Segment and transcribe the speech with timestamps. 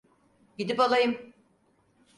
[0.57, 1.33] Gidip alayım.